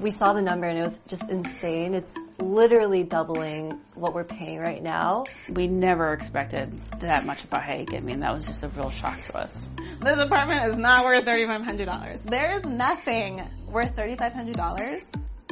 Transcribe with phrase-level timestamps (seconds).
[0.00, 1.94] We saw the number and it was just insane.
[1.94, 5.24] It's literally doubling what we're paying right now.
[5.48, 7.94] We never expected that much of a hike.
[7.94, 9.68] I mean, that was just a real shock to us.
[10.02, 12.24] This apartment is not worth $3,500.
[12.24, 15.00] There is nothing worth $3,500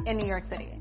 [0.06, 0.80] in New York City.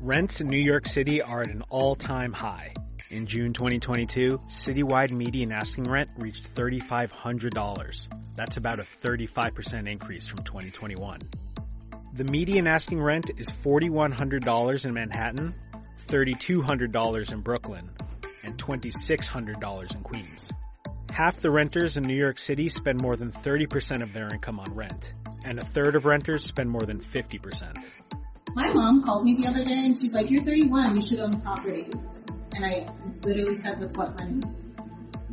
[0.00, 2.74] Rents in New York City are at an all-time high.
[3.10, 8.08] In June 2022, citywide median asking rent reached $3,500.
[8.36, 11.20] That's about a 35% increase from 2021.
[12.16, 15.54] The median asking rent is $4,100 in Manhattan,
[16.08, 17.90] $3,200 in Brooklyn,
[18.42, 20.44] and $2,600 in Queens.
[21.10, 24.74] Half the renters in New York City spend more than 30% of their income on
[24.74, 25.12] rent,
[25.44, 27.84] and a third of renters spend more than 50%.
[28.54, 31.42] My mom called me the other day and she's like, you're 31, you should own
[31.42, 31.92] property.
[32.52, 32.90] And I
[33.24, 34.40] literally said, with what money?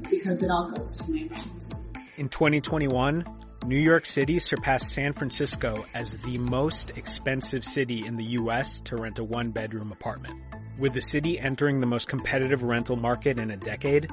[0.09, 1.73] Because it all goes to my rent.
[2.17, 3.23] In 2021,
[3.65, 8.97] New York City surpassed San Francisco as the most expensive city in the US to
[8.97, 10.37] rent a one bedroom apartment.
[10.77, 14.09] With the city entering the most competitive rental market in a decade,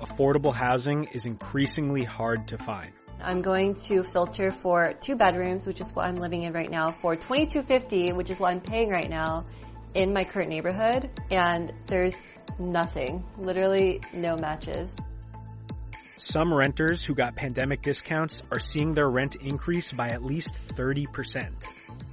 [0.00, 2.92] affordable housing is increasingly hard to find.
[3.20, 6.88] I'm going to filter for two bedrooms, which is what I'm living in right now,
[6.88, 9.44] for 2250, which is what I'm paying right now
[9.94, 12.14] in my current neighborhood, and there's
[12.58, 14.90] nothing, literally no matches.
[16.24, 21.52] Some renters who got pandemic discounts are seeing their rent increase by at least 30%.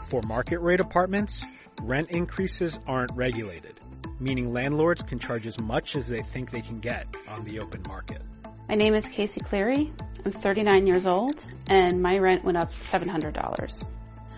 [0.10, 1.42] For market rate apartments,
[1.82, 3.80] rent increases aren't regulated,
[4.20, 7.84] meaning landlords can charge as much as they think they can get on the open
[7.88, 8.22] market.
[8.68, 9.94] My name is Casey Cleary.
[10.26, 13.82] I'm 39 years old, and my rent went up $700.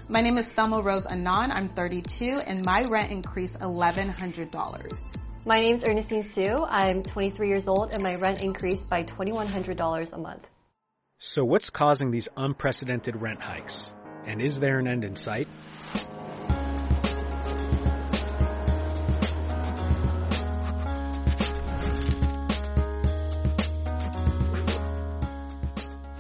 [0.07, 1.51] My name is Thelma Rose Anon.
[1.51, 5.22] I'm 32, and my rent increased $1,100.
[5.45, 6.63] My name is Ernestine Sue.
[6.63, 10.47] I'm 23 years old, and my rent increased by $2,100 a month.
[11.19, 13.91] So what's causing these unprecedented rent hikes?
[14.25, 15.49] And is there an end in sight?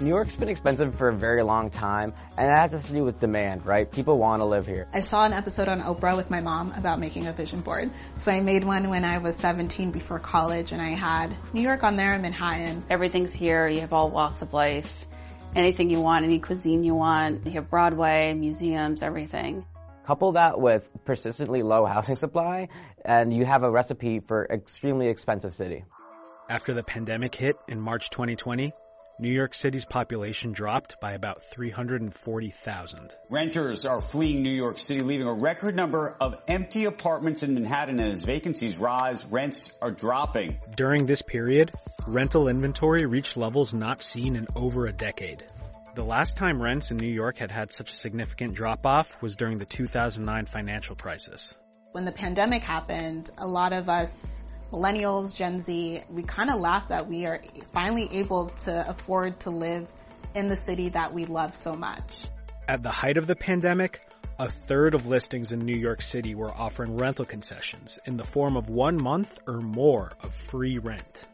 [0.03, 3.21] New York's been expensive for a very long time, and that has to do with
[3.21, 3.89] demand, right?
[3.89, 4.85] People want to live here.
[4.91, 7.89] I saw an episode on Oprah with my mom about making a vision board.
[8.17, 11.85] So I made one when I was 17 before college, and I had New York
[11.85, 12.83] on there and Manhattan.
[12.89, 13.65] Everything's here.
[13.69, 14.91] You have all walks of life.
[15.55, 17.45] Anything you want, any cuisine you want.
[17.45, 19.65] You have Broadway, museums, everything.
[20.05, 22.67] Couple that with persistently low housing supply,
[23.05, 25.85] and you have a recipe for extremely expensive city.
[26.49, 28.73] After the pandemic hit in March 2020,
[29.19, 33.15] New York City's population dropped by about 340,000.
[33.29, 37.99] Renters are fleeing New York City, leaving a record number of empty apartments in Manhattan.
[37.99, 40.57] And as vacancies rise, rents are dropping.
[40.75, 41.71] During this period,
[42.07, 45.43] rental inventory reached levels not seen in over a decade.
[45.95, 49.35] The last time rents in New York had had such a significant drop off was
[49.35, 51.53] during the 2009 financial crisis.
[51.91, 54.41] When the pandemic happened, a lot of us
[54.73, 57.39] millennials, Gen Z, we kind of laugh that we are
[57.71, 59.87] finally able to afford to live
[60.33, 62.25] in the city that we love so much.
[62.67, 64.01] At the height of the pandemic,
[64.39, 68.57] a third of listings in New York City were offering rental concessions in the form
[68.57, 71.27] of one month or more of free rent.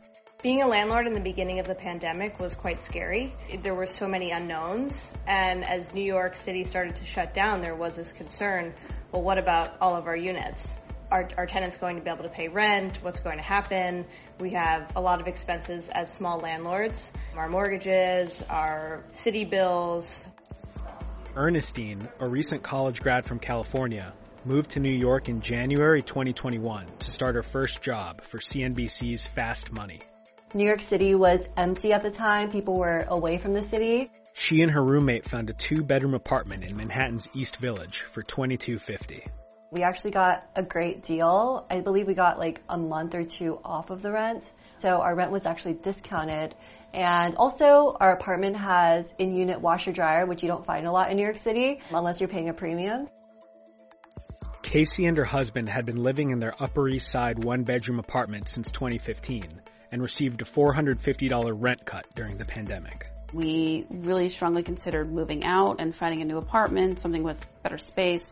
[0.43, 3.33] Being a landlord in the beginning of the pandemic was quite scary.
[3.63, 4.93] There were so many unknowns,
[5.27, 8.73] and as New York City started to shut down, there was this concern
[9.11, 10.61] well, what about all of our units?
[11.11, 12.99] Are our tenants going to be able to pay rent?
[13.01, 14.05] What's going to happen?
[14.39, 17.01] We have a lot of expenses as small landlords.
[17.35, 20.07] Our mortgages, our city bills.
[21.35, 24.13] Ernestine, a recent college grad from California,
[24.45, 29.71] moved to New York in January 2021 to start her first job for CNBC's Fast
[29.71, 30.01] Money.
[30.53, 32.51] New York City was empty at the time.
[32.51, 34.11] People were away from the city.
[34.33, 39.23] She and her roommate found a two-bedroom apartment in Manhattan's East Village for $22.50.
[39.71, 41.65] We actually got a great deal.
[41.69, 44.51] I believe we got like a month or two off of the rent.
[44.79, 46.55] So our rent was actually discounted.
[46.91, 51.17] And also our apartment has in-unit washer dryer, which you don't find a lot in
[51.17, 53.07] New York City unless you're paying a premium.
[54.63, 58.49] Casey and her husband had been living in their Upper East Side one bedroom apartment
[58.49, 59.61] since 2015
[59.91, 63.05] and received a $450 rent cut during the pandemic.
[63.33, 68.29] We really strongly considered moving out and finding a new apartment, something with better space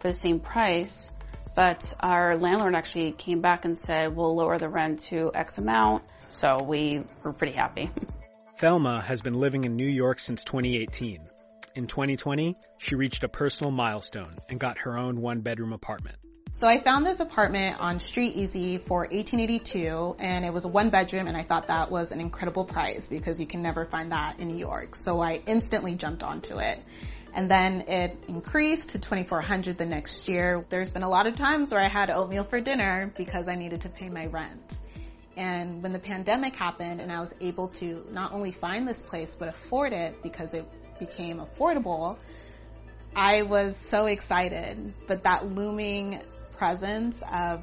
[0.00, 1.10] for the same price.
[1.54, 6.04] But our landlord actually came back and said, we'll lower the rent to X amount.
[6.30, 7.90] So we were pretty happy.
[8.58, 11.28] Thelma has been living in New York since 2018.
[11.74, 16.16] In 2020, she reached a personal milestone and got her own one bedroom apartment.
[16.54, 21.26] So I found this apartment on StreetEasy for 1882 and it was a one bedroom
[21.26, 24.48] and I thought that was an incredible price because you can never find that in
[24.48, 24.94] New York.
[24.94, 26.80] So I instantly jumped onto it.
[27.36, 30.64] And then it increased to 2400 the next year.
[30.70, 33.82] There's been a lot of times where I had oatmeal for dinner because I needed
[33.82, 34.78] to pay my rent.
[35.36, 39.36] And when the pandemic happened and I was able to not only find this place
[39.38, 40.66] but afford it because it
[40.98, 42.16] became affordable,
[43.14, 44.94] I was so excited.
[45.06, 46.22] But that looming
[46.56, 47.62] presence of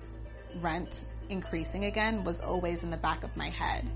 [0.62, 3.90] rent increasing again was always in the back of my head.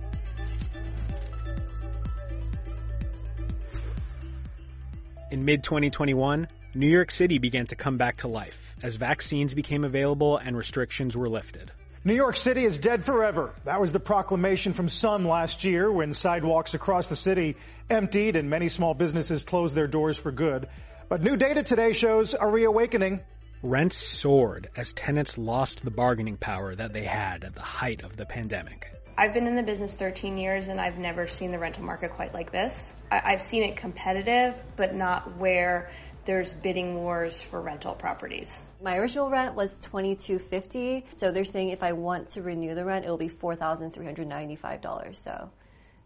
[5.29, 9.83] In mid 2021, New York City began to come back to life as vaccines became
[9.83, 11.69] available and restrictions were lifted.
[12.05, 13.53] New York City is dead forever.
[13.65, 17.57] That was the proclamation from some last year when sidewalks across the city
[17.89, 20.69] emptied and many small businesses closed their doors for good.
[21.09, 23.19] But new data today shows a reawakening.
[23.61, 28.15] Rents soared as tenants lost the bargaining power that they had at the height of
[28.15, 28.87] the pandemic.
[29.19, 32.35] I've been in the business 13 years and I've never seen the rental market quite
[32.35, 32.77] like this.
[33.11, 35.89] I- have seen it competitive, but not where
[36.25, 38.51] there's bidding wars for rental properties.
[38.79, 42.75] My original rent was twenty two fifty, so they're saying if I want to renew
[42.75, 45.17] the rent, it will be four thousand three hundred ninety five dollars.
[45.23, 45.49] So,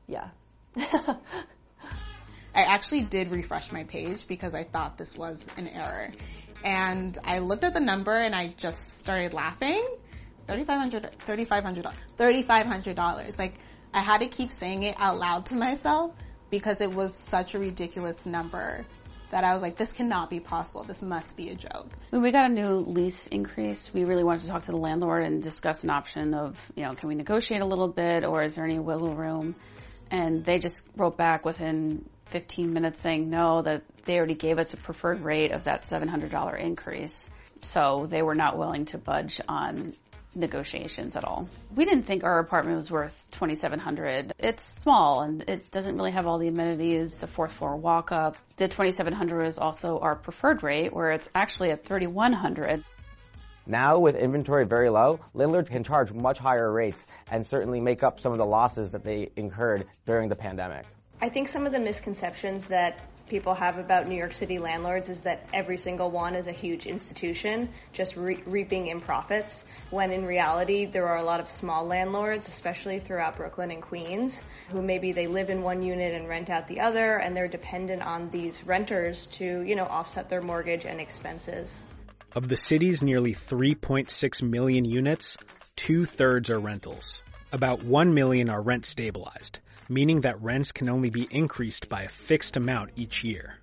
[0.07, 0.29] yeah.
[0.77, 1.17] I
[2.53, 6.11] actually did refresh my page because I thought this was an error,
[6.63, 9.83] and I looked at the number and I just started laughing
[10.47, 13.39] $3,500, $3,500, $3,500.
[13.39, 13.55] Like,
[13.93, 16.13] I had to keep saying it out loud to myself
[16.49, 18.85] because it was such a ridiculous number
[19.31, 20.83] that I was like, this cannot be possible.
[20.83, 21.87] This must be a joke.
[22.09, 25.23] When we got a new lease increase, we really wanted to talk to the landlord
[25.23, 28.55] and discuss an option of, you know, can we negotiate a little bit or is
[28.55, 29.55] there any wiggle room?
[30.11, 34.73] And they just wrote back within 15 minutes saying no, that they already gave us
[34.73, 37.17] a preferred rate of that $700 increase.
[37.61, 39.93] So they were not willing to budge on
[40.33, 41.47] negotiations at all.
[41.75, 46.27] We didn't think our apartment was worth 2700 It's small and it doesn't really have
[46.27, 48.37] all the amenities, the fourth floor walk up.
[48.57, 52.83] The 2700 is also our preferred rate where it's actually at 3100
[53.67, 58.19] now, with inventory very low, landlords can charge much higher rates and certainly make up
[58.19, 60.85] some of the losses that they incurred during the pandemic.
[61.21, 62.99] I think some of the misconceptions that
[63.29, 66.85] people have about New York City landlords is that every single one is a huge
[66.85, 71.85] institution just re- reaping in profits, when in reality there are a lot of small
[71.85, 74.39] landlords, especially throughout Brooklyn and Queens,
[74.69, 78.01] who maybe they live in one unit and rent out the other, and they're dependent
[78.01, 81.83] on these renters to, you know, offset their mortgage and expenses.
[82.33, 85.37] Of the city's nearly 3.6 million units,
[85.75, 87.21] two thirds are rentals.
[87.51, 89.59] About 1 million are rent stabilized
[89.91, 93.60] meaning that rents can only be increased by a fixed amount each year.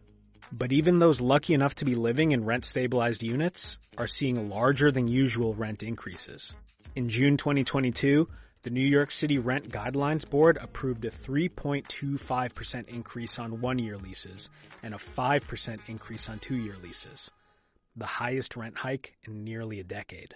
[0.50, 4.90] But even those lucky enough to be living in rent stabilized units are seeing larger
[4.90, 6.54] than usual rent increases.
[6.96, 8.28] In June 2022,
[8.62, 14.48] the New York City Rent Guidelines Board approved a 3.25% increase on one year leases
[14.82, 17.30] and a 5% increase on two year leases,
[17.96, 20.34] the highest rent hike in nearly a decade.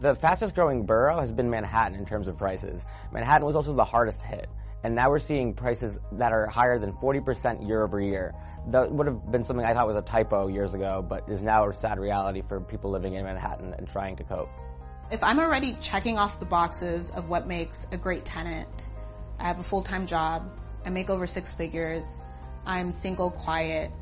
[0.00, 2.80] The fastest growing borough has been Manhattan in terms of prices.
[3.12, 4.48] Manhattan was also the hardest hit
[4.86, 8.32] and now we're seeing prices that are higher than 40% year over year.
[8.68, 11.68] That would have been something I thought was a typo years ago, but is now
[11.68, 14.48] a sad reality for people living in Manhattan and trying to cope.
[15.10, 18.90] If I'm already checking off the boxes of what makes a great tenant,
[19.38, 20.50] I have a full-time job,
[20.84, 22.04] I make over six figures,
[22.64, 23.92] I'm single, quiet,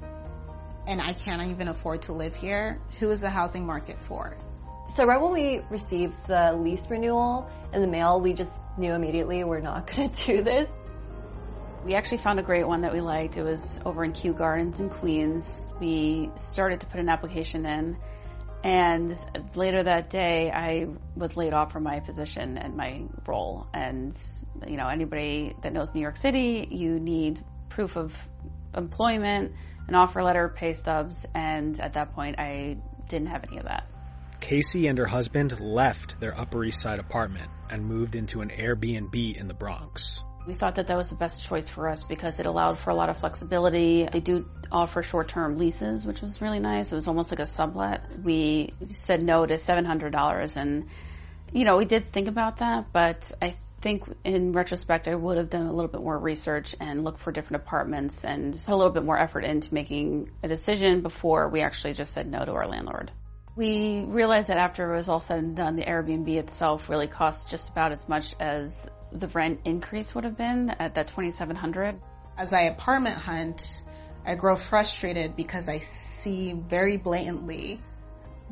[0.87, 4.37] and I can't even afford to live here, who is the housing market for?
[4.95, 9.45] So right when we received the lease renewal in the mail, we just knew immediately
[9.45, 10.69] we're not going to do this.
[11.85, 13.37] We actually found a great one that we liked.
[13.37, 15.55] It was over in Kew Gardens in Queens.
[15.79, 17.99] We started to put an application in,
[18.65, 19.19] and
[19.55, 23.67] later that day, I was laid off from my position and my role.
[23.75, 24.19] And
[24.67, 28.15] you know, anybody that knows New York City, you need proof of
[28.75, 29.53] employment,
[29.87, 33.87] an offer letter, pay stubs, and at that point, I didn't have any of that.
[34.41, 39.37] Casey and her husband left their Upper East Side apartment and moved into an Airbnb
[39.37, 40.21] in the Bronx.
[40.47, 42.95] We thought that that was the best choice for us because it allowed for a
[42.95, 44.07] lot of flexibility.
[44.11, 46.93] They do offer short-term leases, which was really nice.
[46.93, 48.03] It was almost like a sublet.
[48.23, 50.87] We said no to $700 and,
[51.53, 55.51] you know, we did think about that, but I think in retrospect, I would have
[55.51, 58.93] done a little bit more research and looked for different apartments and put a little
[58.93, 62.67] bit more effort into making a decision before we actually just said no to our
[62.67, 63.11] landlord.
[63.57, 67.49] We realized that after it was all said and done, the Airbnb itself really cost
[67.49, 72.01] just about as much as the rent increase would have been at that 2700
[72.37, 73.83] As I apartment hunt,
[74.27, 77.81] I grow frustrated because I see very blatantly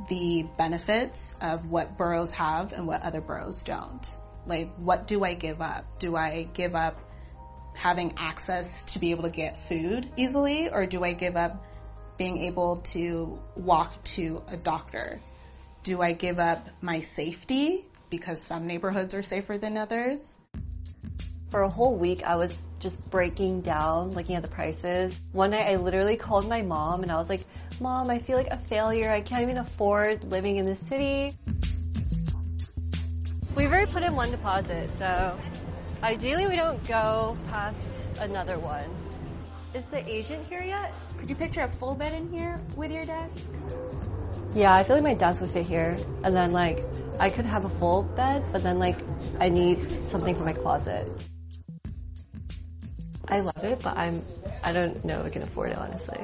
[0.09, 4.07] the benefits of what boroughs have and what other boroughs don't.
[4.47, 5.99] Like, what do I give up?
[5.99, 6.99] Do I give up
[7.75, 11.65] having access to be able to get food easily, or do I give up
[12.19, 15.21] being able to walk to a doctor?
[15.83, 20.41] Do I give up my safety because some neighborhoods are safer than others?
[21.53, 25.21] For a whole week, I was just breaking down, looking at the prices.
[25.33, 27.45] One night, I literally called my mom and I was like,
[27.79, 29.13] Mom, I feel like a failure.
[29.13, 31.37] I can't even afford living in the city.
[33.55, 35.39] We've already put in one deposit, so
[36.03, 37.77] ideally we don't go past
[38.19, 38.89] another one.
[39.75, 40.95] Is the agent here yet?
[41.19, 43.37] Could you picture a full bed in here with your desk?
[44.55, 45.99] Yeah, I feel like my desk would fit here.
[46.25, 46.83] And then like,
[47.21, 48.97] I could have a full bed, but then like,
[49.39, 51.11] I need something for my closet.
[53.33, 54.23] I love it, but I'm,
[54.63, 56.21] I don't know if I can afford it honestly.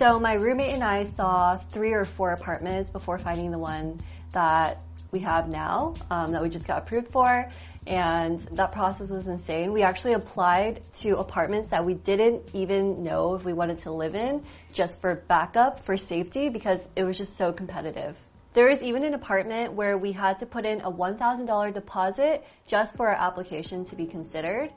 [0.00, 4.00] So my roommate and I saw three or four apartments before finding the one
[4.32, 4.80] that
[5.12, 7.48] we have now, um, that we just got approved for.
[7.86, 9.72] And that process was insane.
[9.72, 14.16] We actually applied to apartments that we didn't even know if we wanted to live
[14.16, 18.16] in just for backup, for safety, because it was just so competitive.
[18.54, 22.96] There is even an apartment where we had to put in a $1,000 deposit just
[22.96, 24.72] for our application to be considered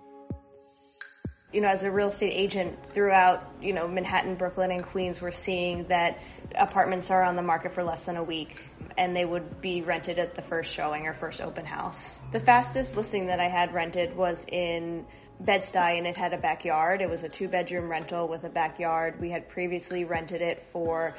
[1.53, 5.31] you know, as a real estate agent throughout, you know, Manhattan, Brooklyn, and Queens, we're
[5.31, 6.19] seeing that
[6.55, 8.57] apartments are on the market for less than a week
[8.97, 12.11] and they would be rented at the first showing or first open house.
[12.33, 15.05] The fastest listing that I had rented was in
[15.39, 17.01] Bed-Stuy and it had a backyard.
[17.01, 19.21] It was a two bedroom rental with a backyard.
[19.21, 21.15] We had previously rented it for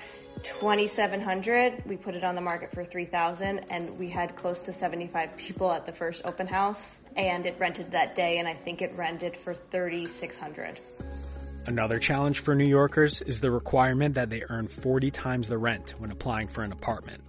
[0.60, 5.36] 2700 we put it on the market for 3000 and we had close to 75
[5.36, 8.94] people at the first open house and it rented that day and i think it
[8.96, 10.80] rented for 3600
[11.68, 15.92] Another challenge for New Yorkers is the requirement that they earn 40 times the rent
[15.98, 17.22] when applying for an apartment.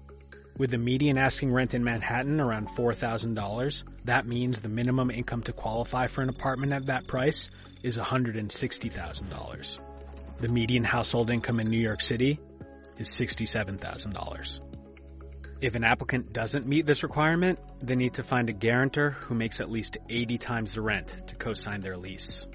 [0.58, 5.52] With the median asking rent in Manhattan around $4,000, that means the minimum income to
[5.52, 7.50] qualify for an apartment at that price
[7.84, 9.80] is $160,000.
[10.38, 12.40] The median household income in New York City
[12.98, 14.69] is $67,000.
[15.62, 19.60] If an applicant doesn't meet this requirement, they need to find a guarantor who makes
[19.60, 22.46] at least 80 times the rent to co-sign their lease.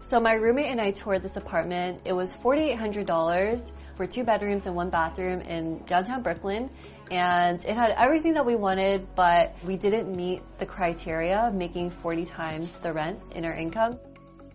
[0.00, 2.00] So my roommate and I toured this apartment.
[2.04, 6.70] It was $4,800 for two bedrooms and one bathroom in downtown Brooklyn.
[7.12, 11.90] And it had everything that we wanted, but we didn't meet the criteria of making
[11.90, 14.00] 40 times the rent in our income.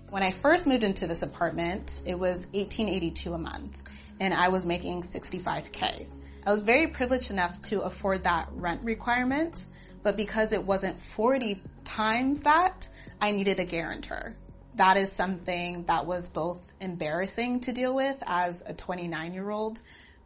[0.09, 3.81] When I first moved into this apartment, it was 1882 a month
[4.19, 6.07] and I was making 65k.
[6.45, 9.65] I was very privileged enough to afford that rent requirement,
[10.03, 12.87] but because it wasn't 40 times that,
[13.19, 14.35] I needed a guarantor.
[14.75, 19.81] That is something that was both embarrassing to deal with as a 29 year old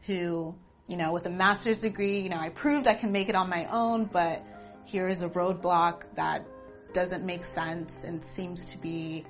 [0.08, 0.56] who,
[0.88, 3.50] you know, with a master's degree, you know, I proved I can make it on
[3.50, 4.44] my own, but
[4.84, 6.46] here is a roadblock that
[6.94, 9.26] doesn't make sense and seems to be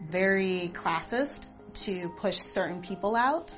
[0.00, 1.46] very classist
[1.84, 3.54] to push certain people out.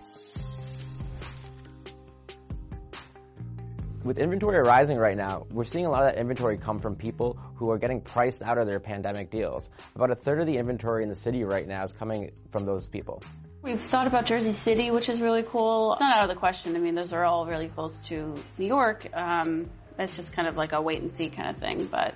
[4.09, 7.39] With inventory rising right now, we're seeing a lot of that inventory come from people
[7.57, 9.69] who are getting priced out of their pandemic deals.
[9.95, 12.87] About a third of the inventory in the city right now is coming from those
[12.87, 13.23] people.
[13.61, 15.93] We've thought about Jersey City, which is really cool.
[15.93, 16.75] It's not out of the question.
[16.75, 19.07] I mean, those are all really close to New York.
[19.13, 21.85] Um, it's just kind of like a wait and see kind of thing.
[21.85, 22.15] But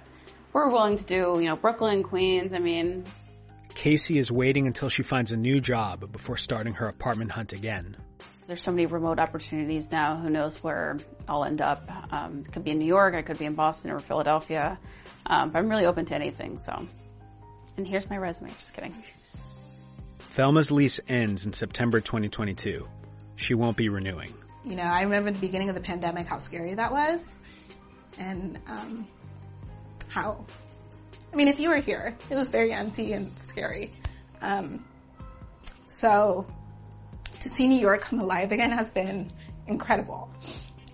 [0.54, 2.54] we're willing to do, you know, Brooklyn, Queens.
[2.54, 3.04] I mean,
[3.74, 7.98] Casey is waiting until she finds a new job before starting her apartment hunt again.
[8.46, 10.16] There's so many remote opportunities now.
[10.16, 11.88] Who knows where I'll end up?
[12.12, 14.78] Um, it could be in New York, I could be in Boston or Philadelphia.
[15.26, 16.58] Um, but I'm really open to anything.
[16.58, 16.86] So,
[17.76, 18.50] and here's my resume.
[18.58, 19.02] Just kidding.
[20.30, 22.88] Thelma's lease ends in September 2022.
[23.36, 24.32] She won't be renewing.
[24.64, 27.36] You know, I remember the beginning of the pandemic how scary that was,
[28.18, 29.06] and um,
[30.08, 30.44] how
[31.32, 33.92] I mean, if you were here, it was very empty and scary.
[34.42, 34.84] Um,
[35.86, 36.46] so
[37.42, 39.32] to see New York come alive again has been
[39.66, 40.30] incredible.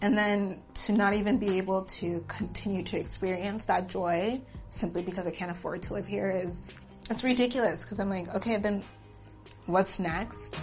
[0.00, 4.40] And then to not even be able to continue to experience that joy
[4.71, 6.78] simply because I can't afford to live here is,
[7.11, 8.83] it's ridiculous because I'm like, okay, then
[9.67, 10.57] what's next?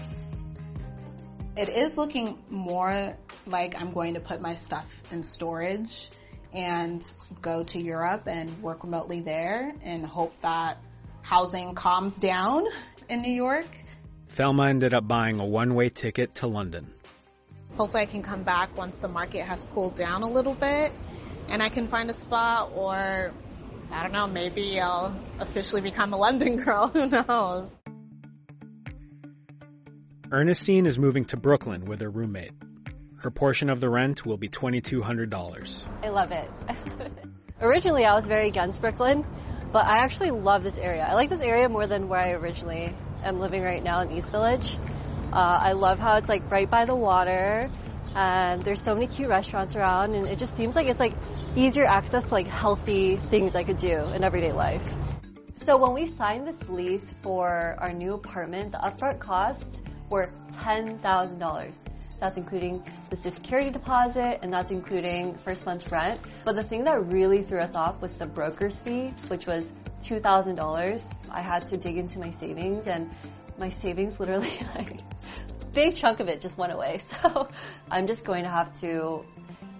[1.55, 3.15] It is looking more
[3.45, 6.09] like I'm going to put my stuff in storage
[6.51, 7.05] and
[7.41, 10.77] go to Europe and work remotely there and hope that
[11.21, 12.65] housing calms down
[13.09, 13.67] in New York.
[14.35, 16.93] Thelma ended up buying a one-way ticket to London.
[17.77, 20.91] Hopefully I can come back once the market has cooled down a little bit
[21.47, 23.31] and I can find a spot or
[23.91, 26.89] I don't know, maybe I'll officially become a London girl.
[26.89, 27.73] Who knows?
[30.29, 32.51] Ernestine is moving to Brooklyn with her roommate.
[33.19, 35.79] Her portion of the rent will be $2,200.
[36.03, 36.51] I love it.
[37.61, 39.25] originally, I was very against Brooklyn,
[39.71, 41.07] but I actually love this area.
[41.09, 42.93] I like this area more than where I originally
[43.25, 44.77] am living right now in East Village.
[45.33, 47.69] Uh, I love how it's like right by the water
[48.15, 51.13] and there's so many cute restaurants around and it just seems like it's like
[51.55, 54.83] easier access to like healthy things I could do in everyday life.
[55.65, 59.65] So when we signed this lease for our new apartment, the upfront costs
[60.09, 61.75] were $10,000.
[62.19, 66.19] That's including the security deposit and that's including first month's rent.
[66.43, 69.65] But the thing that really threw us off was the broker's fee, which was
[70.01, 71.13] $2,000.
[71.29, 73.11] I had to dig into my savings and
[73.57, 74.99] my savings literally like
[75.73, 76.99] big chunk of it just went away.
[77.21, 77.49] So
[77.91, 79.25] I'm just going to have to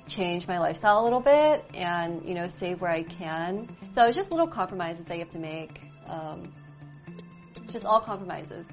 [0.08, 3.76] change my lifestyle a little bit and, you know, save where I can.
[3.96, 5.82] So it's just little compromises that I have to make.
[6.08, 6.54] Um,
[7.72, 8.66] just all compromises.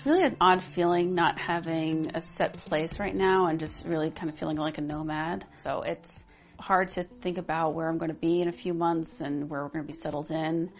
[0.00, 4.10] It's really an odd feeling not having a set place right now and just really
[4.10, 5.44] kind of feeling like a nomad.
[5.62, 6.24] So it's
[6.58, 9.62] hard to think about where I'm going to be in a few months and where
[9.62, 10.36] we're going to be settled in.
[10.36, 10.70] And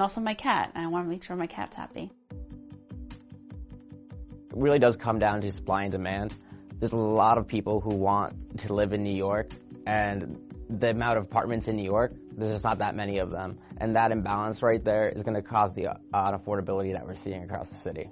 [0.00, 0.72] also my cat.
[0.74, 2.10] I want to make sure my cat's happy.
[2.30, 6.34] It really does come down to supply and demand.
[6.78, 9.50] There's a lot of people who want to live in New York
[9.84, 10.38] and
[10.70, 13.58] the amount of apartments in New York, there's just not that many of them.
[13.76, 17.42] And that imbalance right there is going to cause the uh, unaffordability that we're seeing
[17.42, 18.08] across the city.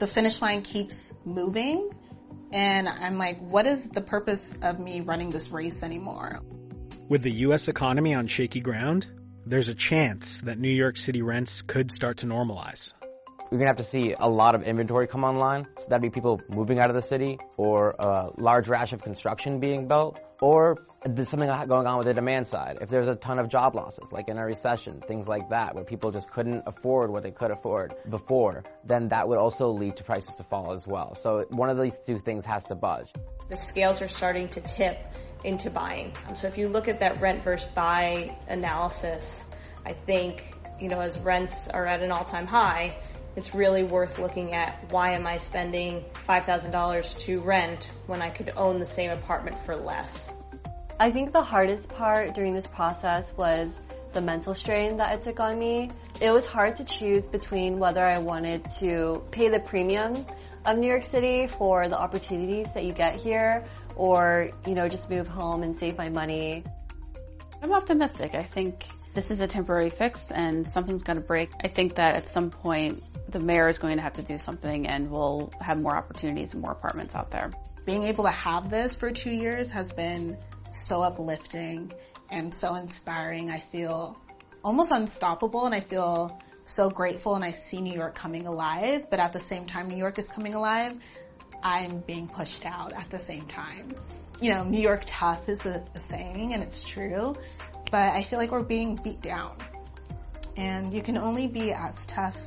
[0.00, 1.90] The finish line keeps moving
[2.54, 6.40] and I'm like, what is the purpose of me running this race anymore?
[7.10, 7.68] With the U.S.
[7.68, 9.06] economy on shaky ground,
[9.44, 12.94] there's a chance that New York City rents could start to normalize
[13.50, 15.66] we're gonna have to see a lot of inventory come online.
[15.78, 19.58] So that'd be people moving out of the city, or a large rash of construction
[19.58, 22.78] being built, or there's something going on with the demand side.
[22.80, 25.84] If there's a ton of job losses, like in a recession, things like that, where
[25.84, 30.04] people just couldn't afford what they could afford before, then that would also lead to
[30.04, 31.14] prices to fall as well.
[31.14, 33.12] So one of these two things has to budge.
[33.48, 34.98] The scales are starting to tip
[35.42, 36.12] into buying.
[36.28, 39.44] Um, so if you look at that rent versus buy analysis,
[39.84, 42.96] I think, you know, as rents are at an all-time high,
[43.40, 48.52] it's really worth looking at why am I spending $5,000 to rent when I could
[48.54, 50.36] own the same apartment for less.
[50.98, 53.72] I think the hardest part during this process was
[54.12, 55.90] the mental strain that it took on me.
[56.20, 60.26] It was hard to choose between whether I wanted to pay the premium
[60.66, 63.64] of New York City for the opportunities that you get here
[63.96, 66.62] or, you know, just move home and save my money.
[67.62, 68.34] I'm optimistic.
[68.34, 71.48] I think this is a temporary fix and something's going to break.
[71.64, 74.86] I think that at some point the mayor is going to have to do something
[74.86, 77.50] and we'll have more opportunities and more apartments out there.
[77.86, 80.36] Being able to have this for two years has been
[80.72, 81.92] so uplifting
[82.30, 83.50] and so inspiring.
[83.50, 84.20] I feel
[84.62, 89.18] almost unstoppable and I feel so grateful and I see New York coming alive, but
[89.18, 90.94] at the same time New York is coming alive,
[91.62, 93.94] I'm being pushed out at the same time.
[94.40, 97.34] You know, New York tough is a, a saying and it's true,
[97.90, 99.56] but I feel like we're being beat down.
[100.56, 102.38] And you can only be as tough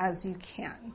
[0.00, 0.94] as you can.